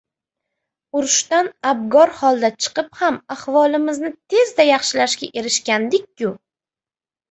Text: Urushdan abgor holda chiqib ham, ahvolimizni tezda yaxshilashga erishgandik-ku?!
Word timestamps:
Urushdan 0.99 1.49
abgor 1.73 2.15
holda 2.23 2.51
chiqib 2.63 2.91
ham, 3.03 3.21
ahvolimizni 3.37 4.15
tezda 4.35 4.69
yaxshilashga 4.73 5.35
erishgandik-ku?! 5.41 6.39